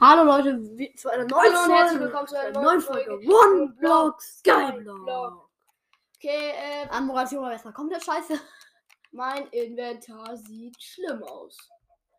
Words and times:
Hallo 0.00 0.24
Leute, 0.24 0.58
wie- 0.78 0.94
zu 0.94 1.08
einer 1.10 1.24
neuen 1.24 1.52
Hallo 1.54 1.64
und 1.64 1.70
herzlich 1.78 2.00
willkommen 2.00 2.26
zu 2.28 2.38
einer 2.38 2.60
neuen 2.62 2.80
Folge 2.80 3.12
One 3.14 3.68
Block 3.78 3.78
Block 3.78 4.22
Skyblock. 4.22 5.50
Okay, 6.16 6.50
äh, 6.54 6.88
Anmoderation 6.90 7.42
war 7.42 7.52
erstmal 7.52 7.74
komplett 7.74 8.02
scheiße. 8.04 8.38
mein 9.12 9.46
Inventar 9.48 10.36
sieht 10.36 10.80
schlimm 10.82 11.22
aus. 11.22 11.56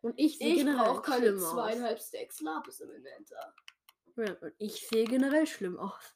Und 0.02 0.14
ich 0.18 0.38
sehe 0.38 0.54
Ich 0.54 0.58
generell 0.58 0.84
brauche 0.86 1.02
keine 1.02 1.26
schlimm 1.26 1.38
zweieinhalb 1.38 2.00
Stacks 2.00 2.40
Lapis 2.40 2.80
im 2.80 2.90
Inventar. 2.90 3.54
Ja, 4.16 4.32
und 4.40 4.52
ich 4.58 4.88
sehe 4.88 5.04
generell 5.04 5.46
schlimm 5.46 5.78
aus. 5.78 6.14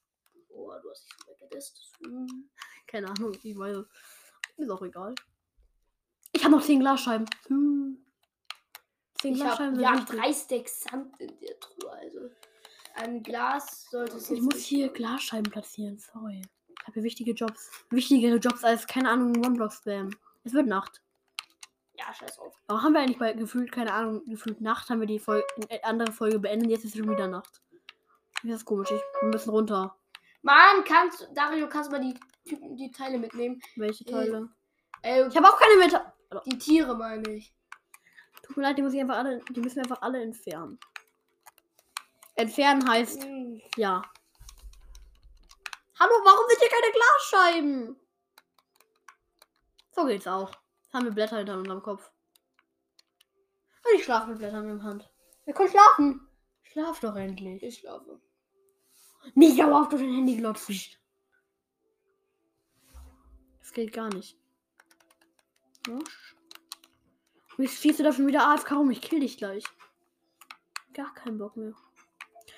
Oh, 0.48 0.72
du 0.82 0.90
hast 0.90 1.04
dich 1.06 1.12
so 1.18 1.32
weggedisst. 1.32 1.92
Hm. 2.04 2.50
Keine 2.86 3.08
Ahnung, 3.08 3.32
ich 3.42 3.56
weiß. 3.58 3.76
Ist 4.56 4.70
auch 4.70 4.82
egal. 4.82 5.14
Ich 6.32 6.44
habe 6.44 6.54
noch 6.56 6.62
10 6.64 6.80
Glasscheiben. 6.80 7.26
Hm. 7.46 8.04
10 9.22 9.34
Ich 9.34 9.40
habe 9.40 9.48
Glasscheiben 9.48 9.74
sind 9.76 9.84
ja, 9.84 9.92
wichtig. 9.94 10.16
drei 10.20 10.32
Stacks 10.32 10.80
Sand 10.80 11.20
in 11.20 11.38
der 11.40 11.60
Truhe. 11.60 11.90
Also 11.92 12.18
ein 12.94 13.22
Glas 13.22 13.88
sollte 13.90 14.16
es 14.16 14.30
Ich 14.30 14.40
muss 14.42 14.56
hier 14.64 14.86
sein. 14.86 14.94
Glasscheiben 14.94 15.50
platzieren, 15.50 15.98
sorry. 15.98 16.42
Ich 16.68 16.86
habe 16.86 16.94
hier 16.94 17.02
wichtige 17.04 17.32
Jobs. 17.32 17.70
Wichtigere 17.90 18.36
Jobs 18.36 18.64
als, 18.64 18.86
keine 18.86 19.08
Ahnung, 19.10 19.36
One-Block-Spam. 19.44 20.10
Es 20.44 20.52
wird 20.52 20.66
Nacht. 20.66 21.00
Ja, 21.94 22.12
scheiß 22.12 22.38
auf. 22.40 22.54
Aber 22.66 22.82
haben 22.82 22.92
wir 22.94 23.00
eigentlich 23.00 23.18
bei 23.18 23.32
gefühlt, 23.32 23.70
keine 23.70 23.92
Ahnung, 23.92 24.24
gefühlt 24.26 24.60
Nacht, 24.60 24.88
haben 24.90 24.98
wir 25.00 25.06
die 25.06 25.20
Folge, 25.20 25.46
eine 25.70 25.84
andere 25.84 26.10
Folge 26.12 26.38
beendet, 26.40 26.70
jetzt 26.70 26.84
ist 26.84 26.94
es 26.94 26.98
schon 26.98 27.08
wieder 27.10 27.28
Nacht. 27.28 27.60
Das 28.42 28.56
ist 28.56 28.64
komisch, 28.64 28.90
ich, 28.90 29.00
wir 29.20 29.28
müssen 29.28 29.50
runter. 29.50 29.96
Mann, 30.40 30.82
kannst 30.84 31.28
Dario, 31.34 31.68
kannst 31.68 31.92
du 31.92 31.96
mal 31.96 32.02
die 32.02 32.18
Typen, 32.48 32.76
die 32.76 32.90
Teile 32.90 33.18
mitnehmen? 33.18 33.60
Welche 33.76 34.04
Äh, 34.06 34.10
Teile? 34.10 34.48
Äh, 35.02 35.28
Ich 35.28 35.36
habe 35.36 35.48
auch 35.48 35.56
keine 35.58 35.76
Meter. 35.78 36.12
die 36.46 36.58
Tiere 36.58 36.96
meine 36.96 37.30
ich. 37.34 37.54
Tut 38.52 38.58
mir 38.58 38.64
leid, 38.64 38.76
die 38.76 38.82
muss 38.82 38.92
ich 38.92 39.00
einfach 39.00 39.16
alle, 39.16 39.38
die 39.48 39.60
müssen 39.62 39.76
wir 39.76 39.84
einfach 39.84 40.02
alle 40.02 40.20
entfernen. 40.20 40.78
Entfernen 42.34 42.86
heißt, 42.86 43.22
Hm. 43.24 43.62
ja. 43.78 44.02
Hallo, 45.98 46.12
warum 46.22 46.44
sind 46.50 46.60
hier 46.60 46.68
keine 46.68 46.92
Glasscheiben? 46.92 48.00
So 49.92 50.04
geht's 50.04 50.26
auch. 50.26 50.50
Jetzt 50.82 50.92
haben 50.92 51.04
wir 51.06 51.12
Blätter 51.12 51.38
hinter 51.38 51.56
unserem 51.56 51.82
Kopf. 51.82 52.12
Und 53.84 53.94
ich 53.94 54.04
schlafe 54.04 54.28
mit 54.28 54.38
Blättern 54.38 54.68
in 54.68 54.76
der 54.76 54.84
Hand. 54.84 55.10
Wir 55.46 55.54
können 55.54 55.70
schlafen. 55.70 56.28
Schlaf 56.60 57.00
doch 57.00 57.16
endlich. 57.16 57.62
Ich 57.62 57.78
schlafe. 57.78 58.20
Nicht 59.34 59.58
dauerhaft 59.58 59.92
durch 59.92 60.02
dein 60.02 60.12
Handy 60.12 60.36
glotzen. 60.36 60.78
Das 63.60 63.72
geht 63.72 63.94
gar 63.94 64.12
nicht. 64.12 64.38
Wusch. 65.86 66.36
Wie 67.58 67.68
schießt 67.68 67.98
du 68.00 68.02
da 68.02 68.12
schon 68.12 68.26
wieder 68.26 68.48
AFK 68.48 68.72
rum? 68.72 68.90
Ich 68.90 69.00
kill 69.00 69.20
dich 69.20 69.36
gleich. 69.38 69.64
Gar 70.94 71.12
keinen 71.14 71.38
Bock 71.38 71.56
mehr. 71.56 71.72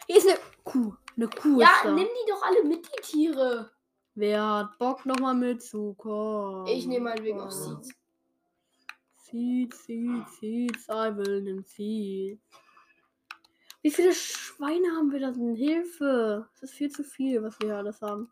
Hier 0.06 0.16
ist 0.16 0.28
eine 0.28 0.38
Kuh. 0.64 0.94
Eine 1.16 1.28
Kuh 1.28 1.60
ist 1.60 1.62
Ja, 1.62 1.80
da. 1.82 1.92
nimm 1.92 2.06
die 2.06 2.30
doch 2.30 2.42
alle 2.42 2.64
mit, 2.64 2.86
die 2.86 3.02
Tiere. 3.02 3.70
Wer 4.14 4.42
hat 4.46 4.78
Bock 4.78 5.04
nochmal 5.06 5.34
mitzukommen? 5.34 6.66
Ich 6.66 6.86
nehme 6.86 7.06
meinetwegen 7.10 7.40
auch 7.40 7.50
Seeds. 7.50 7.92
Seeds, 9.16 9.84
Seeds, 9.86 10.38
Seeds. 10.38 10.88
I 10.88 11.16
will 11.16 11.42
nehmen 11.42 11.64
Seeds. 11.64 12.40
Wie 13.82 13.90
viele 13.90 14.12
Schweine 14.14 14.92
haben 14.96 15.10
wir 15.12 15.20
da 15.20 15.30
denn? 15.32 15.54
Hilfe. 15.56 16.48
Das 16.60 16.70
ist 16.70 16.76
viel 16.76 16.90
zu 16.90 17.02
viel, 17.04 17.42
was 17.42 17.58
wir 17.60 17.68
hier 17.68 17.76
alles 17.78 18.00
haben. 18.00 18.30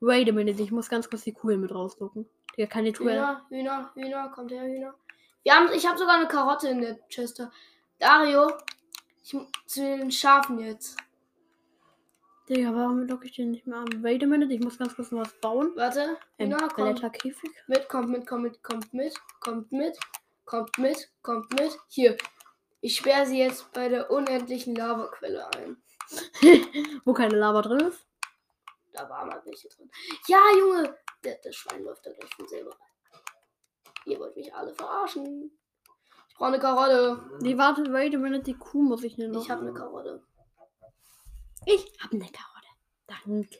Wait 0.00 0.28
a 0.28 0.32
minute, 0.32 0.62
ich 0.62 0.70
muss 0.72 0.88
ganz 0.88 1.08
kurz 1.08 1.22
die 1.22 1.32
Kuh 1.32 1.48
hier 1.50 1.58
mit 1.58 1.74
rausgucken. 1.74 2.28
Digga, 2.56 2.66
keine 2.68 2.92
Tour. 2.92 3.10
Hühner, 3.10 3.46
Hühner, 3.48 3.90
Hühner, 3.94 4.28
kommt 4.30 4.50
her, 4.50 4.64
Hühner. 4.64 4.94
Wir 5.42 5.54
haben, 5.54 5.72
ich 5.72 5.86
habe 5.86 5.98
sogar 5.98 6.16
eine 6.16 6.28
Karotte 6.28 6.68
in 6.68 6.80
der 6.80 6.98
Chester. 7.08 7.50
Dario, 7.98 8.52
ich, 9.22 9.36
zu 9.66 9.80
den 9.80 10.10
Schafen 10.10 10.58
jetzt. 10.58 10.96
Digga, 12.48 12.74
warum 12.74 13.06
lock 13.06 13.24
ich 13.24 13.32
den 13.36 13.52
nicht 13.52 13.66
mehr 13.66 13.78
an? 13.78 14.02
Wait 14.02 14.22
a 14.22 14.26
minute, 14.26 14.52
ich 14.52 14.60
muss 14.60 14.78
ganz 14.78 14.94
kurz 14.94 15.12
was 15.12 15.32
bauen. 15.40 15.72
Warte, 15.76 16.18
Ein 16.38 16.52
Hühner, 16.52 16.68
kommt 16.68 17.00
Blätterkäfig. 17.00 17.50
mit, 17.66 17.88
kommt 17.88 18.10
mit, 18.10 18.26
kommt 18.26 18.42
mit, 18.42 18.62
kommt 18.62 18.92
mit, 18.92 19.14
kommt 19.40 19.72
mit, 19.72 19.98
kommt 20.44 20.78
mit, 20.78 21.10
kommt 21.22 21.52
mit. 21.52 21.78
Hier, 21.88 22.16
ich 22.80 22.96
sperre 22.96 23.26
sie 23.26 23.38
jetzt 23.38 23.72
bei 23.72 23.88
der 23.88 24.10
unendlichen 24.10 24.74
Lavaquelle 24.74 25.48
ein. 25.54 25.76
Wo 27.04 27.12
keine 27.12 27.36
Lava 27.36 27.62
drin 27.62 27.86
ist. 27.86 28.04
Da 28.92 29.08
war 29.08 29.24
mal 29.24 29.40
welche 29.44 29.68
drin. 29.68 29.90
Ja, 30.26 30.40
Junge, 30.58 30.98
der, 31.24 31.38
das 31.42 31.54
Schwein 31.54 31.84
läuft 31.84 32.04
da 32.04 32.12
gleich 32.12 32.34
von 32.34 32.46
selber 32.48 32.70
rein. 32.72 32.91
Ihr 34.06 34.18
wollt 34.18 34.36
mich 34.36 34.54
alle 34.54 34.74
verarschen. 34.74 35.50
Ich 36.28 36.34
brauche 36.34 36.48
eine 36.48 36.58
Karotte. 36.58 37.22
Nee, 37.40 37.56
warte, 37.58 37.92
wait 37.92 38.14
a 38.14 38.18
minute, 38.18 38.42
die 38.42 38.54
Kuh 38.54 38.82
muss 38.82 39.02
ich 39.04 39.16
noch. 39.18 39.42
Ich 39.42 39.50
habe 39.50 39.62
eine 39.62 39.72
Karotte. 39.74 40.22
Ich 41.66 41.92
habe 42.00 42.14
eine 42.16 42.24
Karotte. 42.30 42.66
Danke. 43.06 43.58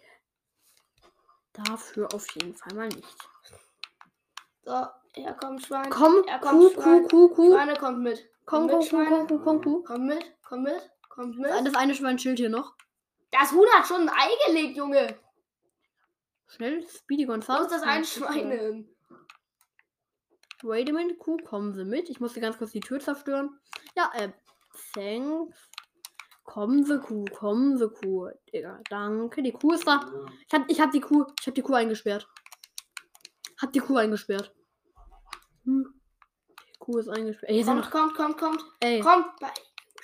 Dafür 1.52 2.08
auf 2.14 2.26
jeden 2.34 2.54
Fall 2.54 2.74
mal 2.74 2.88
nicht. 2.88 3.16
So, 4.64 4.86
er 5.14 5.34
kommt 5.34 5.64
Schwein. 5.66 5.90
Komm, 5.90 6.24
Er 6.26 6.38
Kuh, 6.38 6.48
kommt, 6.48 6.74
Kuh, 6.74 6.82
Schwein. 6.82 7.08
Kuh, 7.08 7.28
Kuh. 7.28 7.52
Schweine 7.52 7.76
kommt 7.76 7.98
mit. 8.00 8.28
Komm, 8.46 8.68
komm, 8.68 8.80
komm, 8.88 9.06
komm, 9.08 9.26
komm, 9.28 9.42
komm, 9.44 9.62
Kuh. 9.62 9.82
Komm 9.84 10.06
mit, 10.06 10.34
komm 10.42 10.62
mit, 10.62 10.90
kommt 11.08 11.38
mit. 11.38 11.50
Das 11.50 11.74
eine 11.74 11.94
Schwein 11.94 12.18
schild 12.18 12.38
hier 12.38 12.48
noch. 12.48 12.74
Das 13.30 13.52
Huhn 13.52 13.68
hat 13.74 13.86
schon 13.86 14.02
ein 14.02 14.08
Ei 14.08 14.30
gelegt, 14.46 14.76
Junge. 14.76 15.18
Schnell, 16.48 16.86
Speedy 16.88 17.26
Wo 17.28 17.32
Gonzales. 17.32 17.66
ist 17.66 17.72
das 17.72 17.82
ein 17.82 18.04
Schwein 18.04 18.50
hin? 18.50 18.91
Wait 20.62 20.88
a 20.88 20.92
minute, 20.92 21.16
Kuh, 21.16 21.36
kommen 21.38 21.74
Sie 21.74 21.84
mit. 21.84 22.08
Ich 22.08 22.20
musste 22.20 22.40
ganz 22.40 22.56
kurz 22.58 22.72
die 22.72 22.80
Tür 22.80 23.00
zerstören. 23.00 23.58
Ja, 23.96 24.10
äh, 24.14 24.30
thanks. 24.94 25.68
Kommen 26.44 26.84
Sie, 26.84 26.98
Kuh, 27.00 27.24
kommen 27.26 27.78
Sie, 27.78 27.88
Kuh. 27.88 28.28
Digga, 28.52 28.80
danke. 28.88 29.42
Die 29.42 29.52
Kuh 29.52 29.72
ist 29.72 29.86
da. 29.86 30.00
Ich 30.46 30.54
hab, 30.54 30.68
ich 30.70 30.80
hab 30.80 30.90
die 30.92 31.00
Kuh, 31.00 31.24
ich 31.40 31.46
hab 31.46 31.54
die 31.54 31.62
Kuh 31.62 31.74
eingesperrt. 31.74 32.28
Hab 33.60 33.72
die 33.72 33.80
Kuh 33.80 33.96
eingesperrt. 33.96 34.54
Hm. 35.64 36.00
Die 36.74 36.78
Kuh 36.78 36.98
ist 36.98 37.08
eingesperrt. 37.08 37.50
Ey, 37.50 37.64
Kommt, 37.64 37.80
noch. 37.84 37.90
kommt, 37.90 38.14
kommt, 38.16 38.38
kommt. 38.38 38.64
Ey, 38.80 39.00
Kommt 39.00 39.26
bei. 39.40 39.50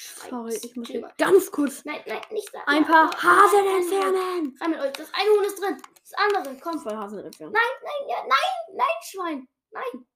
Sorry, 0.00 0.54
ich 0.62 0.76
muss 0.76 0.86
hier 0.88 1.12
ganz 1.18 1.50
kurz 1.50 1.84
Nein, 1.84 2.00
nein, 2.06 2.20
nicht 2.30 2.54
da. 2.54 2.60
ein 2.66 2.84
paar 2.84 3.10
ja, 3.12 3.20
Hasen 3.20 3.66
entfernen. 3.66 4.56
Rein 4.60 4.70
mit 4.70 4.78
euch. 4.80 4.92
Das 4.92 5.12
eine 5.12 5.28
Huhn 5.30 5.44
ist 5.44 5.60
drin. 5.60 5.76
Das 6.00 6.12
andere, 6.14 6.56
kommt. 6.60 6.80
Zwei 6.82 6.96
Hasen 6.96 7.18
entfernen. 7.18 7.52
Nein, 7.52 7.62
nein, 7.82 8.08
ja, 8.08 8.16
nein, 8.28 8.76
nein, 8.76 8.86
Schwein. 9.02 9.48
Nein. 9.72 10.06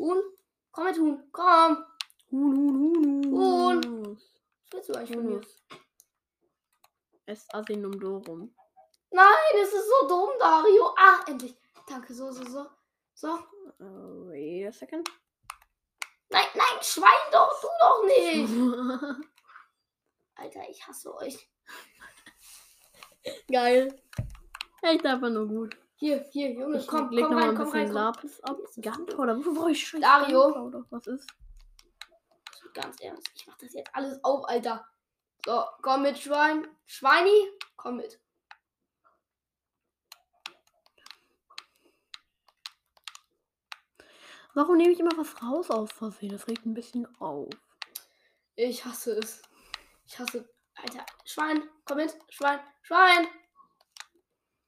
Huhn. 0.00 0.22
Komm 0.72 0.84
mit 0.84 0.98
Huhn. 0.98 1.28
Komm. 1.30 1.84
Huhn, 2.30 2.56
Huhn, 2.56 2.74
Huhn. 2.74 3.84
Huhn. 3.84 4.16
Was 4.16 4.72
willst 4.72 4.88
du 4.88 4.94
eigentlich 4.94 5.16
von 5.16 5.26
mir? 5.26 5.40
Es 7.26 7.46
Asinum 7.52 8.00
Dorum. 8.00 8.54
Nein, 9.10 9.54
es 9.62 9.72
ist 9.72 9.88
so 9.88 10.08
dumm, 10.08 10.30
Dario. 10.38 10.94
Ah, 10.96 11.20
endlich. 11.26 11.54
Danke, 11.86 12.14
so, 12.14 12.32
so, 12.32 12.44
so. 12.44 12.66
So. 13.14 13.38
Uh, 13.78 14.30
wait 14.30 14.66
a 14.66 14.72
second. 14.72 15.06
Nein, 16.30 16.46
nein, 16.54 16.82
Schwein 16.82 17.10
doch, 17.30 17.60
du 17.60 17.68
doch 17.80 18.04
nicht. 18.04 18.50
Alter, 20.36 20.68
ich 20.70 20.86
hasse 20.86 21.14
euch. 21.16 21.50
Geil. 23.50 24.00
Echt 24.82 25.04
einfach 25.04 25.28
nur 25.28 25.46
gut. 25.46 25.76
Hier, 26.00 26.24
hier, 26.30 26.50
Junge, 26.52 26.78
Ich 26.78 26.86
komm, 26.86 27.10
leg 27.10 27.26
komm 27.26 27.34
noch 27.34 27.40
mal 27.40 27.48
rein, 27.48 27.58
ein 27.58 27.62
komm 27.62 27.72
rein. 27.72 27.92
Lapis 27.92 28.40
ab. 28.40 28.56
Gunpowder. 28.74 29.36
Wofür 29.36 29.52
brauche 29.52 29.70
ich 29.72 29.86
scheiß 29.86 30.00
Dario. 30.00 30.44
Gunpowder? 30.44 30.86
Was 30.88 31.06
ist? 31.06 31.30
Ganz 32.72 33.00
ernst, 33.00 33.30
ich 33.34 33.46
mach 33.46 33.58
das 33.58 33.74
jetzt 33.74 33.94
alles 33.94 34.24
auf, 34.24 34.48
Alter. 34.48 34.88
So, 35.44 35.62
komm 35.82 36.02
mit, 36.02 36.18
Schwein. 36.18 36.66
Schweini, 36.86 37.50
komm 37.76 37.98
mit. 37.98 38.18
Warum 44.54 44.78
nehme 44.78 44.92
ich 44.92 45.00
immer 45.00 45.18
was 45.18 45.42
raus 45.42 45.70
aus 45.70 45.92
Versehen? 45.92 46.32
Das 46.32 46.48
regt 46.48 46.64
ein 46.64 46.72
bisschen 46.72 47.06
auf. 47.20 47.50
Ich 48.54 48.86
hasse 48.86 49.18
es. 49.18 49.42
Ich 50.06 50.18
hasse. 50.18 50.48
Alter, 50.76 51.04
Schwein, 51.26 51.68
komm 51.84 51.98
mit. 51.98 52.16
Schwein, 52.30 52.60
Schwein. 52.80 53.28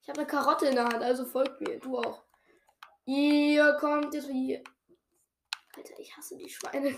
Ich 0.03 0.09
habe 0.09 0.19
eine 0.19 0.27
Karotte 0.27 0.65
in 0.65 0.75
der 0.75 0.83
Hand, 0.83 1.01
also 1.01 1.23
folgt 1.23 1.61
mir. 1.61 1.79
Du 1.79 1.97
auch. 1.97 2.21
Ihr 3.05 3.73
kommt 3.79 4.13
jetzt 4.13 4.29
hier. 4.29 4.61
Alter, 5.75 5.97
ich 5.97 6.15
hasse 6.15 6.37
die 6.37 6.49
Schweine. 6.49 6.93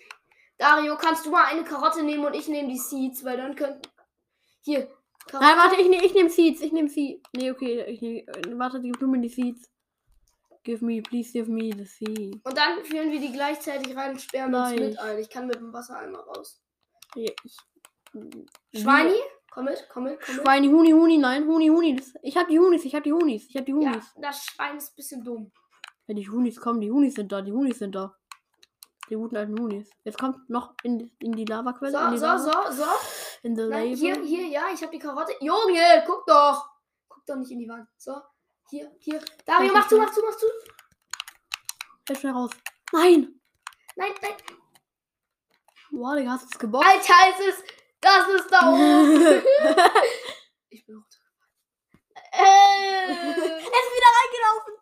Dario, 0.56 0.96
kannst 0.96 1.26
du 1.26 1.30
mal 1.30 1.46
eine 1.46 1.64
Karotte 1.64 2.04
nehmen 2.04 2.24
und 2.24 2.34
ich 2.34 2.46
nehme 2.46 2.68
die 2.68 2.78
Seeds, 2.78 3.24
weil 3.24 3.36
dann 3.38 3.56
könnten. 3.56 3.82
Hier. 4.62 4.86
Karotte. 5.26 5.46
Nein, 5.46 5.58
warte, 5.58 5.80
ich, 5.80 5.88
ne, 5.88 6.04
ich 6.04 6.14
nehme 6.14 6.30
Seeds. 6.30 6.60
Ich 6.60 6.72
nehme 6.72 6.88
Seeds. 6.88 7.28
Nee, 7.32 7.50
okay. 7.50 7.84
Ich 7.86 8.00
nehm, 8.00 8.24
warte, 8.56 8.80
gib 8.80 9.00
du 9.00 9.08
mir 9.08 9.20
die 9.20 9.28
Seeds. 9.28 9.68
Give 10.62 10.82
me, 10.84 11.02
please 11.02 11.32
give 11.32 11.50
me 11.50 11.72
the 11.76 11.84
seeds. 11.84 12.40
Und 12.44 12.56
dann 12.56 12.84
führen 12.84 13.10
wir 13.10 13.20
die 13.20 13.32
gleichzeitig 13.32 13.96
rein 13.96 14.12
und 14.12 14.22
sperren 14.22 14.54
uns 14.54 14.70
Nein. 14.70 14.78
mit 14.78 14.98
ein. 14.98 15.18
Ich 15.18 15.28
kann 15.28 15.46
mit 15.46 15.56
dem 15.56 15.72
Wassereimer 15.72 16.20
raus. 16.20 16.62
Ja, 17.16 17.32
ich, 17.42 17.56
Schweini, 18.80 19.18
komm 19.54 19.64
mit, 19.66 19.88
komm 19.88 20.04
mit, 20.04 20.20
komm 20.20 20.34
mit. 20.36 20.44
Schweini, 20.44 20.68
Huni, 20.68 20.90
Huni, 20.90 21.18
nein, 21.18 21.46
Huni, 21.46 21.68
Huni. 21.68 22.00
Ich 22.22 22.36
hab 22.36 22.48
die 22.48 22.58
Hunis, 22.58 22.84
ich 22.84 22.94
hab 22.94 23.04
die 23.04 23.12
Hunis, 23.12 23.46
ich 23.48 23.56
hab 23.56 23.64
die 23.64 23.72
Ja, 23.72 23.78
Hunis. 23.92 24.04
das 24.16 24.44
Schwein 24.44 24.76
ist 24.76 24.90
ein 24.92 24.96
bisschen 24.96 25.24
dumm. 25.24 25.52
Ja, 26.06 26.14
die 26.14 26.28
Hunis 26.28 26.60
kommen, 26.60 26.80
die 26.80 26.90
Hunis 26.90 27.14
sind 27.14 27.30
da, 27.32 27.40
die 27.40 27.52
Hunis 27.52 27.78
sind 27.78 27.94
da. 27.94 28.14
Die 29.10 29.16
guten 29.16 29.36
alten 29.36 29.58
Hunis. 29.60 29.90
Jetzt 30.02 30.18
kommt 30.18 30.48
noch 30.48 30.74
in, 30.82 31.10
in 31.18 31.32
die 31.32 31.44
Lavaquelle. 31.44 31.90
in 31.92 31.98
So, 31.98 32.10
die 32.10 32.18
so, 32.18 32.24
Lava. 32.26 32.72
so, 32.72 32.82
so. 32.84 32.90
In 33.42 33.54
the 33.54 33.66
Nein, 33.68 33.94
hier, 33.94 34.20
hier, 34.22 34.46
ja, 34.48 34.62
ich 34.72 34.80
habe 34.82 34.90
die 34.92 34.98
Karotte. 34.98 35.34
Junge, 35.40 36.02
guck 36.06 36.24
doch. 36.26 36.66
Guck 37.08 37.24
doch 37.26 37.36
nicht 37.36 37.50
in 37.50 37.58
die 37.58 37.68
Wand. 37.68 37.86
So, 37.98 38.16
hier, 38.70 38.90
hier. 38.98 39.20
Dario, 39.44 39.72
mach 39.74 39.86
zu, 39.88 39.98
mach 39.98 40.10
zu, 40.10 40.22
mach 40.26 40.36
zu. 40.36 40.46
Fällt 42.06 42.18
schnell 42.18 42.32
raus. 42.32 42.50
Nein! 42.92 43.40
Nein, 43.96 44.12
nein. 44.22 44.32
Boah, 45.90 46.16
Digga, 46.16 46.30
hast 46.32 46.44
du 46.44 46.48
es 46.52 46.58
gebockt? 46.58 46.86
Alter, 46.86 47.14
es 47.30 47.46
ist. 47.46 47.64
Das 48.04 48.28
ist 48.28 48.50
da 48.50 48.70
oben. 48.70 49.16
ich 50.68 50.84
bin 50.84 50.96
runter. 50.96 51.18
Äh. 52.32 53.08
Er 53.08 53.10
ist 53.10 53.92
wieder 53.96 54.10
reingelaufen. 54.20 54.74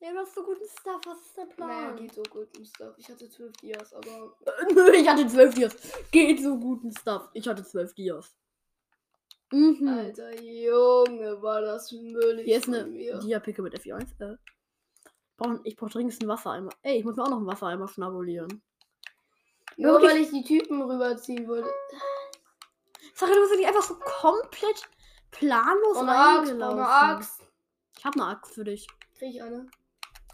Ja, 0.00 0.12
du 0.12 0.18
hast 0.18 0.34
so 0.34 0.42
guten 0.44 0.64
Stuff. 0.78 1.00
Was 1.04 1.18
ist 1.20 1.36
der 1.36 1.44
Naja, 1.58 1.90
Plan? 1.92 1.96
geht 1.96 2.14
so 2.14 2.22
gut 2.22 2.56
und 2.56 2.66
Stuff. 2.66 2.94
Ich 2.96 3.08
hatte 3.08 3.28
12 3.28 3.52
Dias, 3.58 3.92
aber. 3.92 4.36
Nö, 4.72 4.90
ich 4.94 5.08
hatte 5.08 5.26
zwölf 5.26 5.54
Dias. 5.54 5.76
Geht 6.10 6.40
so 6.42 6.56
guten 6.58 6.90
Stuff. 6.96 7.28
Ich 7.34 7.46
hatte 7.48 7.64
zwölf 7.64 7.92
Dias. 7.94 8.34
Mhm. 9.52 9.88
Alter 9.88 10.40
Junge, 10.40 11.42
war 11.42 11.60
das 11.60 11.90
müllig. 11.92 12.44
Hier 12.46 12.58
ist 12.58 12.68
eine. 12.68 12.88
Dia-Picke 13.18 13.62
mit 13.62 13.74
F1. 13.78 14.06
Äh, 14.20 14.36
brauch- 15.36 15.60
ich 15.64 15.76
brauche 15.76 15.90
dringend 15.90 16.18
einen 16.20 16.28
Wassereimer. 16.30 16.70
Ey, 16.82 16.98
ich 17.00 17.04
muss 17.04 17.16
mir 17.16 17.24
auch 17.24 17.30
noch 17.30 17.38
einen 17.38 17.46
Wassereimer 17.48 17.88
schnabulieren. 17.88 18.62
Nur 19.76 20.02
weil 20.02 20.18
ich 20.18 20.30
die 20.30 20.44
Typen 20.44 20.82
rüberziehen 20.82 21.46
wollte. 21.48 21.70
Sache, 23.14 23.32
du 23.32 23.40
bist 23.40 23.54
nicht 23.56 23.66
einfach 23.68 23.82
so 23.82 23.94
komplett 23.96 24.88
planlos 25.30 25.96
Oh, 25.96 26.00
eine 26.00 26.10
Axt, 26.16 26.28
oh, 26.34 26.38
reingelaufen. 26.38 26.78
eine 26.78 26.88
Axt. 26.88 27.40
Ich 27.98 28.04
habe 28.04 28.20
eine 28.20 28.30
Axt 28.30 28.54
für 28.54 28.64
dich. 28.64 28.86
Krieg 29.18 29.34
ich 29.34 29.42
eine? 29.42 29.68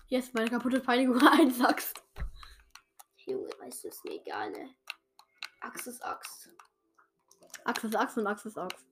Yes, 0.08 0.32
meine 0.34 0.48
kaputte 0.50 0.80
Peinigung 0.80 1.20
1 1.26 1.60
Axt. 1.64 2.02
Junge, 3.24 3.48
weißt 3.58 3.84
du, 3.84 3.88
ist 3.88 4.04
mir 4.04 4.12
egal, 4.12 4.50
ne? 4.52 4.70
Axt 5.60 5.86
ist 5.88 6.04
Axt. 6.04 6.50
Axt 7.64 7.84
ist 7.84 7.96
Axt 7.96 8.18
und 8.18 8.26
Axt 8.26 8.46
ist 8.46 8.56
Axt. 8.58 8.86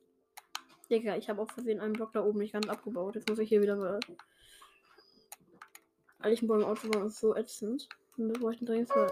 Digga, 0.90 1.17
ich 1.17 1.29
habe 1.31 1.40
auch 1.40 1.50
versehen 1.50 1.81
einen 1.81 1.93
Block 1.93 2.12
da 2.12 2.23
oben 2.25 2.40
nicht 2.40 2.52
ganz 2.52 2.69
abgebaut. 2.69 3.14
Jetzt 3.14 3.29
muss 3.29 3.38
ich 3.38 3.49
hier 3.49 3.62
wieder 3.62 3.76
mal. 3.76 4.00
Eichenbäume 6.19 6.67
aufzubauen 6.67 7.06
ist 7.06 7.20
so 7.20 7.35
ätzend. 7.37 7.88
Und 8.17 8.29
wir 8.32 8.40
bräuchten 8.40 8.67
dringend 8.67 8.88
zwei. 8.88 9.08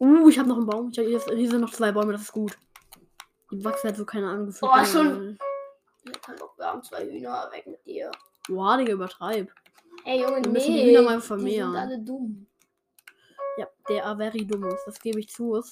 Uh, 0.00 0.28
ich 0.28 0.38
habe 0.38 0.48
noch 0.48 0.56
einen 0.56 0.66
Baum. 0.66 0.88
Ich 0.90 0.98
hab, 0.98 1.06
hier, 1.06 1.20
hier 1.36 1.50
sind 1.50 1.60
noch 1.60 1.72
zwei 1.72 1.92
Bäume, 1.92 2.12
das 2.12 2.22
ist 2.22 2.32
gut. 2.32 2.56
Die 3.52 3.62
wachsen 3.64 3.88
halt 3.88 3.96
so, 3.96 4.04
keine 4.04 4.28
Ahnung, 4.28 4.46
gefühlt. 4.46 4.72
Oh, 4.74 4.84
schon- 4.84 5.38
doch, 6.38 6.56
wir 6.56 6.64
haben 6.66 6.82
zwei 6.82 7.04
Hühner 7.04 7.48
weg 7.52 7.66
mit 7.66 7.84
dir. 7.84 8.10
Boah, 8.48 8.76
Digga, 8.78 8.92
übertreib. 8.92 9.52
Ey, 10.04 10.22
Junge, 10.22 10.42
Wir 10.42 10.50
müssen 10.50 10.72
die 10.72 10.84
nee. 10.84 10.90
Hühner 10.96 11.02
mal 11.02 11.16
Die 11.16 11.22
vermehren. 11.26 11.72
sind 11.72 11.80
alle 11.80 11.98
dumm. 11.98 12.46
Ja, 13.58 13.66
der 13.88 14.06
are 14.06 14.16
very 14.16 14.46
dumm 14.46 14.64
ist. 14.68 14.84
Das 14.86 14.98
gebe 15.00 15.20
ich 15.20 15.28
zu. 15.28 15.62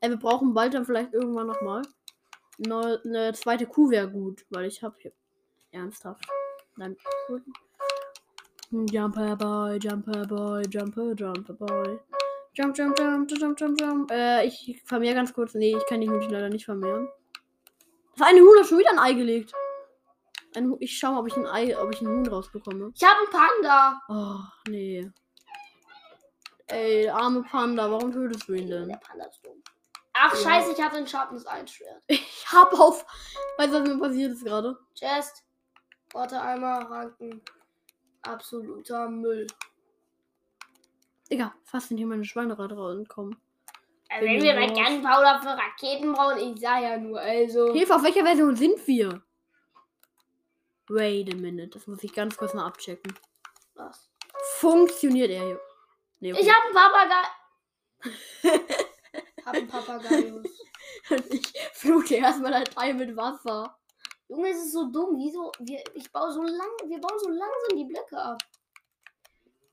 Ey, 0.00 0.10
wir 0.10 0.18
brauchen 0.18 0.52
bald 0.52 0.74
dann 0.74 0.84
vielleicht 0.84 1.14
irgendwann 1.14 1.46
nochmal. 1.46 1.82
Eine, 2.62 3.00
eine 3.04 3.32
zweite 3.32 3.66
Kuh 3.66 3.88
wäre 3.90 4.10
gut, 4.10 4.44
weil 4.50 4.66
ich 4.66 4.82
habe 4.82 4.96
hier. 4.98 5.12
Ernsthaft. 5.70 6.26
Nein. 6.76 6.96
gut. 7.28 7.42
Jumper 8.70 9.36
Boy, 9.36 9.78
Jumper 9.78 10.26
Boy, 10.26 10.62
Jumper, 10.70 11.12
Jumper 11.14 11.54
Boy. 11.54 11.98
Jump, 12.58 12.76
jump, 12.76 12.98
jump, 12.98 13.30
jump, 13.30 13.56
jump, 13.60 13.80
jump. 13.80 14.10
Äh, 14.10 14.44
ich 14.46 14.82
vermehre 14.84 15.14
ganz 15.14 15.32
kurz. 15.32 15.54
Nee, 15.54 15.76
ich 15.76 15.86
kann 15.86 16.00
die 16.00 16.10
Hühnchen 16.10 16.30
leider 16.32 16.48
nicht 16.48 16.64
vermehren. 16.64 17.08
Das 18.16 18.26
eine 18.26 18.40
Huhn 18.40 18.58
hat 18.58 18.66
schon 18.66 18.78
wieder 18.78 18.90
ein 18.90 18.98
Ei 18.98 19.12
gelegt. 19.12 19.52
Ein 20.56 20.74
ich 20.80 20.98
schau 20.98 21.12
mal, 21.12 21.20
ob 21.20 21.28
ich 21.28 21.36
ein 21.36 21.46
Ei, 21.46 21.78
ob 21.80 21.92
ich 21.94 22.00
einen 22.00 22.08
Huhn 22.16 22.26
rausbekomme. 22.26 22.90
Ich 22.96 23.02
habe 23.04 23.16
einen 23.20 23.30
Panda. 23.30 24.02
Oh, 24.08 24.40
nee. 24.68 25.08
Ey, 26.66 27.02
der 27.04 27.14
arme 27.14 27.44
Panda, 27.44 27.88
warum 27.88 28.10
tötest 28.10 28.48
du 28.48 28.54
ihn 28.54 28.66
Der 28.66 28.80
denn? 28.86 28.98
Panda 28.98 29.26
ist 29.26 29.40
dumm. 29.46 29.62
Ach, 30.14 30.34
Ja. 30.34 30.40
scheiße, 30.50 30.72
ich 30.72 30.82
hatte 30.82 30.96
ein 30.96 31.06
Sharpness 31.06 31.46
1 31.46 31.70
Schwert. 31.70 32.02
Ich 32.08 32.44
hab 32.52 32.72
auf. 32.72 33.06
Weißt 33.56 33.72
du, 33.72 33.80
was 33.82 33.88
mir 33.88 33.98
passiert 34.00 34.32
ist 34.32 34.44
gerade? 34.44 34.76
Chest. 34.98 35.44
Water-Eimer, 36.12 36.90
Ranken. 36.90 37.40
Absoluter 38.22 39.08
Müll. 39.08 39.46
Digga, 41.30 41.54
fast 41.64 41.88
sind 41.88 41.98
hier 41.98 42.06
meine 42.06 42.24
Schweine 42.24 42.54
entkommen. 42.54 43.36
Also 44.10 44.26
wenn 44.26 44.42
wir 44.42 44.54
mal 44.54 44.68
Gunpowder 44.68 45.40
für 45.42 45.48
Raketen 45.50 46.12
brauchen, 46.12 46.38
ich 46.38 46.60
sag 46.60 46.82
ja 46.82 46.96
nur, 46.96 47.20
also. 47.20 47.72
Hilfe, 47.74 47.94
auf 47.94 48.02
welcher 48.02 48.24
Version 48.24 48.56
sind 48.56 48.86
wir? 48.86 49.22
Wait 50.88 51.32
a 51.32 51.36
minute, 51.36 51.68
das 51.68 51.86
muss 51.86 52.02
ich 52.02 52.14
ganz 52.14 52.36
kurz 52.36 52.54
mal 52.54 52.66
abchecken. 52.66 53.12
Was? 53.74 54.08
Funktioniert 54.56 55.30
er 55.30 55.44
hier? 55.44 55.60
Nee, 56.20 56.32
Ich 56.32 56.50
hab 56.50 56.64
einen 56.64 56.74
Papagei. 56.74 57.24
hab 59.44 59.54
einen 59.54 59.68
Papageius. 59.68 60.46
ich 61.30 61.52
flute 61.74 62.14
erstmal 62.14 62.54
ein 62.54 62.68
Ei 62.76 62.94
mit 62.94 63.14
Wasser. 63.14 63.76
Junge, 64.28 64.50
es 64.50 64.58
ist 64.58 64.72
so 64.72 64.90
dumm. 64.90 65.16
Wieso? 65.18 65.52
Wir, 65.58 65.82
ich 65.94 66.10
baue 66.10 66.32
so 66.32 66.42
lang, 66.42 66.68
wir 66.86 67.00
bauen 67.00 67.18
so 67.18 67.28
langsam 67.28 67.76
die 67.76 67.84
Blöcke 67.84 68.16
ab. 68.16 68.38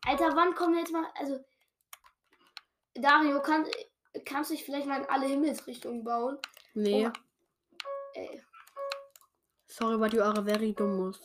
Alter, 0.05 0.35
wann 0.35 0.53
kommen 0.55 0.77
jetzt 0.77 0.91
mal. 0.91 1.05
Also. 1.15 1.39
Dario, 2.93 3.41
kann, 3.41 3.65
kannst 4.25 4.49
du 4.49 4.55
dich 4.55 4.63
vielleicht 4.63 4.87
mal 4.87 5.01
in 5.01 5.09
alle 5.09 5.25
Himmelsrichtungen 5.27 6.03
bauen? 6.03 6.37
Nee, 6.73 7.07
Oh, 7.07 7.11
ey, 8.13 8.41
sorry, 9.67 9.97
but 9.97 10.13
you 10.13 10.21
are 10.21 10.43
very 10.43 10.73
dummus. 10.73 11.19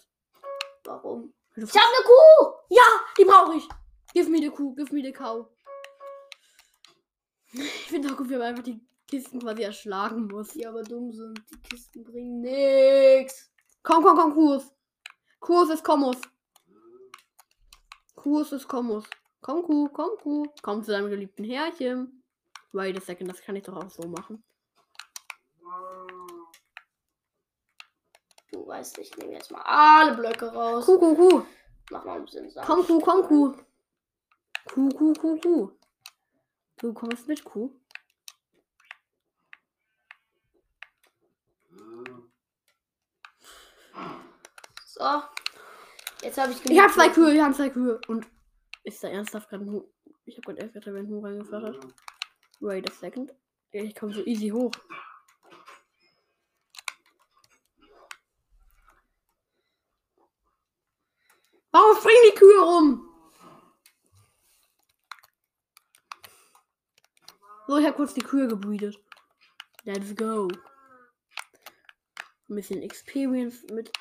warum? 0.84 1.32
Du 1.54 1.64
Ich 1.66 1.74
hab 1.74 1.82
eine 1.82 2.04
Kuh! 2.04 2.52
Ja, 2.70 2.82
die 3.18 3.24
brauche 3.24 3.56
ich. 3.56 3.68
Give 4.14 4.28
me 4.30 4.38
the 4.38 4.50
Kuh, 4.50 4.74
give 4.74 4.92
me 4.94 5.02
the 5.02 5.12
cow. 5.12 5.46
Ich 7.52 7.86
finde 7.88 8.12
auch 8.12 8.16
gut, 8.16 8.28
wie 8.28 8.34
man 8.36 8.42
einfach 8.48 8.62
die 8.64 8.80
Kisten 9.08 9.40
quasi 9.40 9.62
erschlagen 9.62 10.26
muss. 10.28 10.48
Die 10.48 10.66
aber 10.66 10.82
dumm 10.82 11.12
sind. 11.12 11.40
Die 11.50 11.60
Kisten 11.62 12.04
bringen 12.04 12.40
nix. 12.40 13.50
Komm, 13.82 14.02
komm, 14.04 14.16
komm, 14.16 14.34
Kurs. 14.34 14.72
Kurs 15.40 15.68
ist 15.70 15.82
Kommus. 15.84 16.16
Kurs 18.20 18.52
ist 18.52 18.68
Kommus. 18.68 19.04
Komm, 19.40 19.62
Kuh, 19.62 19.88
komm, 19.88 20.10
Kuh. 20.22 20.46
Komm 20.60 20.84
zu 20.84 20.90
deinem 20.90 21.08
geliebten 21.08 21.42
Herrchen. 21.42 22.22
Wait 22.72 22.94
a 22.94 23.00
second, 23.00 23.30
das 23.30 23.40
kann 23.40 23.56
ich 23.56 23.62
doch 23.62 23.74
auch 23.74 23.88
so 23.88 24.06
machen. 24.06 24.44
Du 28.52 28.66
weißt, 28.66 28.98
ich 28.98 29.16
nehme 29.16 29.32
jetzt 29.32 29.50
mal 29.50 29.62
alle 29.62 30.14
Blöcke 30.16 30.52
raus. 30.52 30.84
Kuh, 30.84 30.98
Kuh, 30.98 31.14
Kuh. 31.16 31.46
Mach 31.90 32.04
mal 32.04 32.18
ein 32.18 32.26
bisschen 32.26 32.50
Sand. 32.50 32.66
Komm, 32.66 32.86
Kuh, 32.86 33.00
komm, 33.00 33.22
Kuh. 33.26 33.54
Kuh, 34.66 34.88
Kuh, 34.90 35.14
Kuh, 35.14 35.40
Kuh. 35.40 35.70
Du 36.76 36.92
kommst 36.92 37.26
mit, 37.26 37.42
Kuh. 37.42 37.70
So. 44.84 45.22
Jetzt 46.22 46.38
habe 46.38 46.52
ich 46.52 46.64
Ich 46.64 46.78
habe 46.78 46.92
zwei 46.92 47.08
Kühe, 47.08 47.34
ich 47.34 47.40
habe 47.40 47.54
zwei 47.54 47.70
Kühe. 47.70 48.00
Und 48.08 48.26
ist 48.84 49.02
da 49.02 49.08
ernsthaft 49.08 49.48
gerade 49.48 49.64
ein 49.64 49.70
Huhn? 49.70 49.84
Ich 50.26 50.36
habe 50.36 50.42
gerade 50.46 50.60
erst 50.60 50.74
gerade 50.74 50.98
ein 50.98 51.08
Huhn 51.08 51.24
reingeflattert. 51.24 51.94
Wait 52.60 52.90
a 52.90 52.92
second. 52.92 53.32
Ich 53.72 53.94
komme 53.94 54.12
so 54.12 54.24
easy 54.24 54.48
hoch. 54.48 54.72
Warum 61.72 61.96
springen 61.96 62.30
die 62.30 62.34
Kühe 62.38 62.60
rum? 62.60 63.06
So, 67.66 67.78
ich 67.78 67.86
habe 67.86 67.96
kurz 67.96 68.12
die 68.14 68.22
Kühe 68.22 68.48
gebreedet. 68.48 68.98
Let's 69.84 70.14
go. 70.16 70.48
Ein 72.48 72.56
bisschen 72.56 72.82
Experience 72.82 73.62
mit 73.72 73.92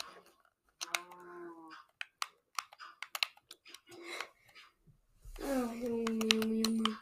Oh, 5.41 5.71
Junge, 5.73 6.05
Junge, 6.33 6.63
Junge. 6.63 6.97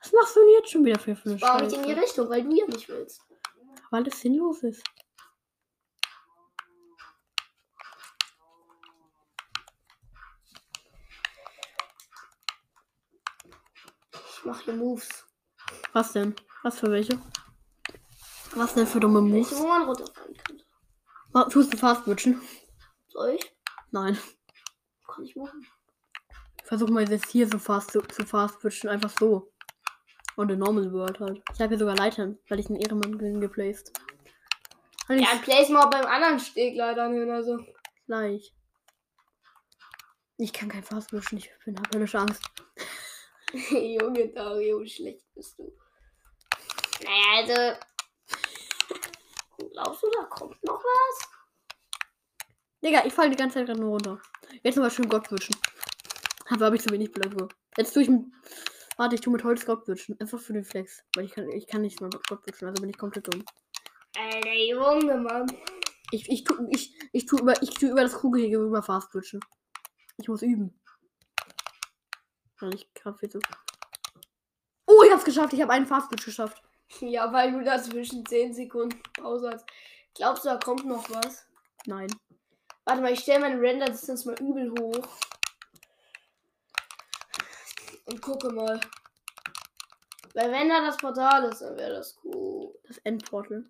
Was 0.00 0.10
machst 0.22 0.36
du 0.36 0.40
denn 0.40 0.50
jetzt 0.50 0.70
schon 0.70 0.84
wieder 0.84 0.98
für 0.98 1.16
eine 1.24 1.36
Bau 1.36 1.58
nicht 1.58 1.76
in 1.76 1.82
die? 1.82 1.92
Richtung, 1.92 2.30
weil 2.30 2.44
du 2.44 2.54
ja 2.54 2.66
nicht 2.66 2.88
willst. 2.88 3.22
Weil 3.90 4.06
es 4.06 4.20
sinnlos 4.20 4.62
ist. 4.62 4.82
Ich 14.12 14.44
mache 14.44 14.64
hier 14.64 14.74
Moves. 14.74 15.08
Was 15.92 16.12
denn? 16.12 16.34
Was 16.62 16.78
für 16.78 16.90
welche? 16.90 17.20
Was 18.54 18.74
denn 18.74 18.86
für 18.86 19.00
dumme 19.00 19.20
Welche, 19.22 19.54
Moves? 19.54 19.58
wo 19.58 19.66
man 19.66 19.82
runterfallen 19.82 20.36
könnte. 20.36 20.64
Tust 21.50 21.72
du 21.72 21.76
fast 21.76 22.06
wünschen? 22.06 22.40
Soll 23.08 23.30
ich? 23.30 23.56
Nein. 23.90 24.18
Kann 25.06 25.24
ich 25.24 25.34
machen. 25.34 25.66
Versuch 26.64 26.88
mal 26.88 27.08
jetzt 27.08 27.30
hier 27.30 27.48
so 27.48 27.58
fast 27.58 27.90
zu, 27.90 28.00
zu 28.02 28.24
fast 28.24 28.62
wünschen. 28.62 28.88
Einfach 28.88 29.10
so. 29.18 29.51
Und 30.36 30.50
in 30.50 30.58
Normal 30.58 30.92
World 30.92 31.20
halt. 31.20 31.42
Ich 31.52 31.60
habe 31.60 31.70
hier 31.70 31.78
sogar 31.78 31.96
Leitern, 31.96 32.38
weil 32.48 32.60
ich 32.60 32.66
einen 32.68 32.80
Ehrenmann 32.80 33.18
bin 33.18 33.40
geplaced. 33.40 33.92
Halt 35.08 35.20
Ja, 35.20 35.36
place 35.42 35.68
mal 35.68 35.86
beim 35.86 36.06
anderen 36.06 36.38
Steg 36.40 36.76
leider 36.76 37.08
hin, 37.08 37.30
also. 37.30 37.58
gleich. 38.06 38.54
Ich 40.38 40.52
kann 40.52 40.68
kein 40.68 40.82
fast 40.82 41.12
wünschen. 41.12 41.38
Ich 41.38 41.50
bin 41.64 41.78
hab 41.78 41.94
höllische 41.94 42.18
Angst. 42.18 42.42
Junge 43.70 44.28
Dario, 44.28 44.80
wie 44.80 44.88
schlecht 44.88 45.26
bist 45.34 45.58
du. 45.58 45.72
Naja, 47.04 47.36
also. 47.36 47.80
Glaubst 49.72 50.02
du, 50.02 50.10
da 50.10 50.24
kommt 50.24 50.62
noch 50.64 50.82
was? 50.82 51.28
Digga, 52.82 53.04
ich 53.04 53.12
falle 53.12 53.30
die 53.30 53.36
ganze 53.36 53.54
Zeit 53.58 53.66
gerade 53.66 53.80
nur 53.80 53.90
runter. 53.90 54.20
Jetzt 54.62 54.76
nochmal 54.76 54.90
schön 54.90 55.08
Gott 55.08 55.30
wünschen. 55.30 55.54
Aber 56.48 56.66
habe 56.66 56.76
ich 56.76 56.82
zu 56.82 56.90
wenig 56.90 57.12
Blöcke. 57.12 57.48
Jetzt 57.76 57.92
tue 57.94 58.02
ich. 58.02 58.08
Warte, 58.96 59.14
ich 59.14 59.20
tue 59.20 59.32
mit 59.32 59.44
Holz 59.44 59.64
Gott 59.64 59.86
wünschen. 59.88 60.18
Einfach 60.20 60.38
für 60.38 60.52
den 60.52 60.64
Flex. 60.64 61.04
Weil 61.14 61.24
ich 61.24 61.32
kann, 61.32 61.48
ich 61.50 61.66
kann 61.66 61.82
nicht 61.82 62.00
mal 62.00 62.10
Gott 62.28 62.46
wünschen, 62.46 62.68
also 62.68 62.80
bin 62.80 62.90
ich 62.90 62.98
komplett 62.98 63.32
dumm. 63.32 63.44
Alter 64.16 64.52
Junge, 64.52 65.16
Mann. 65.16 65.46
Ich, 66.10 66.28
ich, 66.28 66.44
tu, 66.44 66.54
ich, 66.70 66.94
ich, 67.12 67.24
tu 67.24 67.38
über, 67.38 67.60
ich 67.62 67.70
tu 67.70 67.86
über 67.86 68.02
das 68.02 68.14
Kugelhege 68.14 68.58
rüber 68.58 68.82
Fast. 68.82 69.08
Ich 70.18 70.28
muss 70.28 70.42
üben. 70.42 70.78
Weil 72.60 72.74
ich 72.74 72.92
gerade 72.94 73.16
viel 73.16 73.30
zu. 73.30 73.40
Oh, 74.86 75.02
ich 75.04 75.12
hab's 75.12 75.24
geschafft. 75.24 75.54
Ich 75.54 75.62
habe 75.62 75.72
einen 75.72 75.86
Fast 75.86 76.08
Switch 76.08 76.26
geschafft. 76.26 76.62
Ja, 77.00 77.32
weil 77.32 77.52
du 77.52 77.64
dazwischen 77.64 78.26
10 78.26 78.52
Sekunden 78.52 79.00
Pause 79.14 79.50
hast. 79.52 79.66
Glaubst 80.14 80.44
du, 80.44 80.50
da 80.50 80.56
kommt 80.58 80.84
noch 80.84 81.08
was? 81.10 81.46
Nein. 81.86 82.08
Warte 82.84 83.00
mal, 83.00 83.12
ich 83.12 83.20
stelle 83.20 83.40
meine 83.40 83.60
Render-Distance 83.60 84.28
mal 84.28 84.38
übel 84.40 84.70
hoch. 84.78 85.08
Und 88.12 88.20
gucke 88.20 88.52
mal. 88.52 88.78
Weil 90.34 90.52
wenn 90.52 90.68
da 90.68 90.84
das 90.84 90.98
Portal 90.98 91.44
ist, 91.44 91.62
dann 91.62 91.78
wäre 91.78 91.94
das 91.94 92.18
cool. 92.22 92.78
Das 92.84 92.98
Endportal. 92.98 93.64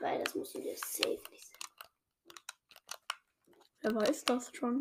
Weil 0.00 0.24
das 0.24 0.34
musst 0.34 0.54
du 0.54 0.60
dir 0.60 0.74
safe 0.74 1.20
nicht 1.30 1.46
sagen. 1.46 1.56
Wer 3.82 3.94
weiß 3.94 4.24
das 4.24 4.50
schon? 4.54 4.80